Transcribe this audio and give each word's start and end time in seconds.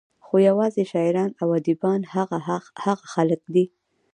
خو 0.25 0.35
يوازې 0.49 0.83
شاعران 0.91 1.31
او 1.41 1.47
اديبان 1.59 2.01
هغه 2.85 2.93
خلق 3.13 3.41
دي 3.53 3.65